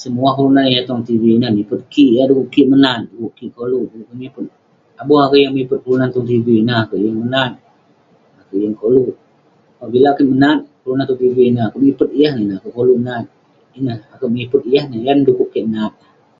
Semua 0.00 0.30
kelunan 0.36 0.66
yah 0.74 0.82
tong 0.88 1.02
tv 1.08 1.22
ineh 1.36 1.52
mipet 1.56 1.80
kik. 1.92 2.10
Yan 2.16 2.26
dukuk 2.30 2.48
kik 2.54 2.66
minat, 2.70 2.98
duduk 3.10 3.32
kik 3.38 3.50
kolouk. 3.56 3.84
Dukuk 3.90 4.06
kik 4.08 4.18
mipet. 4.22 4.44
Abuh 5.00 5.18
akouk 5.24 5.40
yeng 5.40 5.54
mipet 5.58 5.78
kelunan 5.82 6.08
yah 6.08 6.14
tong 6.14 6.26
tv 6.30 6.46
ineh, 6.60 6.78
akouk 6.82 7.00
yeng 7.04 7.16
menat. 7.22 7.52
Akouk 8.40 8.58
yeng 8.62 8.74
koluk. 8.80 9.10
Apabila 9.78 10.08
kik 10.16 10.28
menat 10.32 10.58
kelunan 10.80 11.06
tong 11.08 11.20
tv 11.22 11.36
ineh, 11.50 11.64
akouk 11.66 11.82
mipet 11.86 12.10
yah 12.20 12.32
nen 12.34 12.42
ineh. 12.44 12.56
Akouk 12.58 12.74
kolouk 12.76 12.98
nat. 13.06 13.24
Ineh, 13.78 13.98
akouk 14.14 14.32
mipet 14.36 14.62
yah 14.72 14.84
ineh, 14.86 15.00
yan 15.06 15.18
dukuk 15.26 15.48
kik 15.52 15.66
mauk. 15.72 15.94